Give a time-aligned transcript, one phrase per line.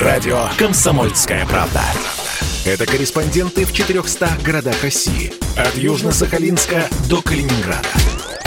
[0.00, 1.80] Радио «Комсомольская правда».
[2.66, 5.32] Это корреспонденты в 400 городах России.
[5.56, 7.88] От Южно-Сахалинска до Калининграда.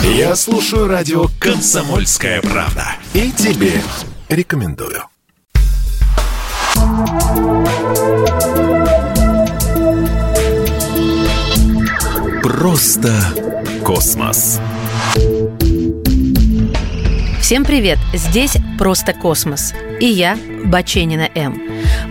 [0.00, 2.94] Я слушаю радио «Комсомольская правда».
[3.14, 3.82] И тебе
[4.28, 5.02] рекомендую.
[12.44, 13.12] Просто
[13.84, 14.60] космос.
[17.50, 17.98] Всем привет!
[18.14, 19.74] Здесь «Просто космос».
[19.98, 21.60] И я, Баченина М.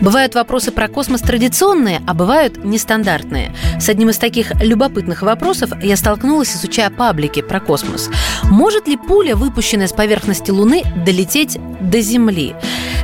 [0.02, 3.56] Бывают вопросы про космос традиционные, а бывают нестандартные.
[3.80, 8.10] С одним из таких любопытных вопросов я столкнулась, изучая паблики про космос.
[8.44, 12.54] Может ли пуля, выпущенная с поверхности Луны, долететь до Земли?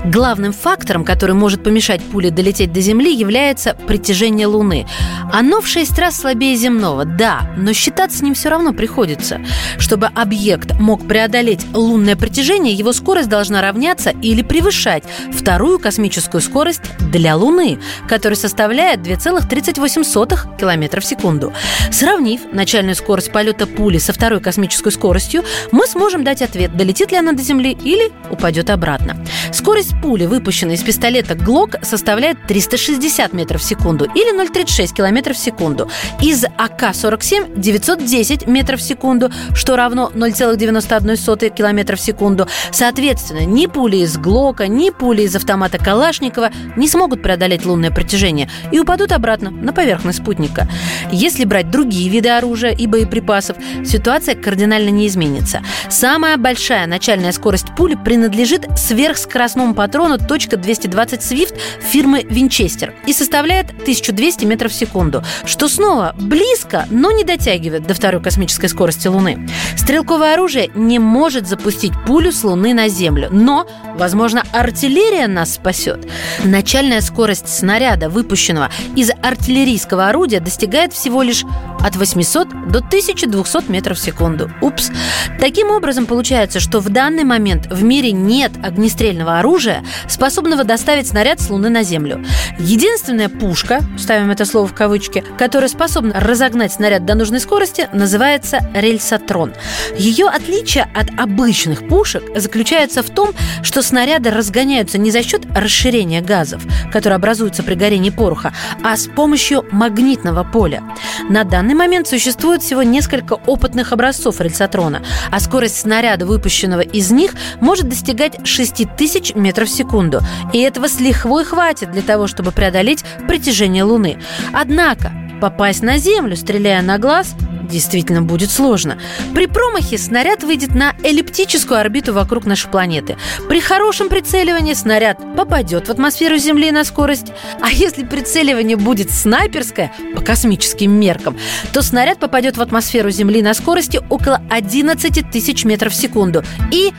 [0.05, 4.85] Главным фактором, который может помешать пуле долететь до Земли, является притяжение Луны.
[5.33, 9.41] Оно в шесть раз слабее земного, да, но считаться с ним все равно приходится.
[9.79, 16.83] Чтобы объект мог преодолеть лунное притяжение, его скорость должна равняться или превышать вторую космическую скорость
[16.99, 21.51] для Луны, которая составляет 2,38 км в секунду.
[21.91, 27.17] Сравнив начальную скорость полета пули со второй космической скоростью, мы сможем дать ответ, долетит ли
[27.17, 29.17] она до Земли или упадет обратно.
[29.51, 35.39] Скорость пули, выпущенной из пистолета ГЛОК, составляет 360 метров в секунду или 0,36 километров в
[35.39, 35.89] секунду.
[36.21, 42.47] Из АК-47– 910 метров в секунду, что равно 0,91 километра в секунду.
[42.71, 48.49] Соответственно, ни пули из ГЛОКа, ни пули из автомата Калашникова не смогут преодолеть лунное притяжение
[48.71, 50.67] и упадут обратно на поверхность спутника.
[51.11, 55.61] Если брать другие виды оружия и боеприпасов, ситуация кардинально не изменится.
[55.89, 64.45] Самая большая начальная скорость пули принадлежит сверхскоростному патрону .220 Swift фирмы Винчестер и составляет 1200
[64.45, 69.47] метров в секунду, что снова близко, но не дотягивает до второй космической скорости Луны.
[69.77, 76.07] Стрелковое оружие не может запустить пулю с Луны на Землю, но, возможно, артиллерия нас спасет.
[76.43, 81.43] Начальная скорость снаряда, выпущенного из артиллерийского орудия, достигает всего лишь
[81.79, 84.49] от 800 до 1200 метров в секунду.
[84.61, 84.91] Упс.
[85.39, 89.64] Таким образом, получается, что в данный момент в мире нет огнестрельного оружия,
[90.07, 92.23] способного доставить снаряд с Луны на Землю.
[92.59, 98.59] Единственная пушка, ставим это слово в кавычки, которая способна разогнать снаряд до нужной скорости, называется
[98.73, 99.53] рельсотрон.
[99.97, 103.31] Ее отличие от обычных пушек заключается в том,
[103.63, 108.53] что снаряды разгоняются не за счет расширения газов, которые образуются при горении пороха,
[108.83, 110.83] а с помощью магнитного поля.
[111.29, 115.01] На данный момент существует всего несколько опытных образцов рельсотрона,
[115.31, 120.19] а скорость снаряда, выпущенного из них, может достигать 6000 метров в секунду.
[120.51, 124.17] И этого с лихвой хватит для того, чтобы преодолеть притяжение Луны.
[124.51, 128.97] Однако попасть на Землю, стреляя на глаз, действительно будет сложно.
[129.33, 133.17] При промахе снаряд выйдет на эллиптическую орбиту вокруг нашей планеты.
[133.49, 137.27] При хорошем прицеливании снаряд попадет в атмосферу Земли на скорость.
[137.61, 141.37] А если прицеливание будет снайперское, по космическим меркам,
[141.73, 146.93] то снаряд попадет в атмосферу Земли на скорости около 11 тысяч метров в секунду и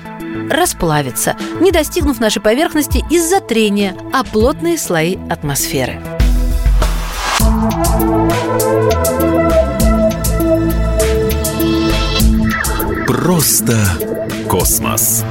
[0.50, 6.00] расплавится, не достигнув нашей поверхности из-за трения о плотные слои атмосферы.
[13.06, 13.76] Просто
[14.48, 15.24] космос.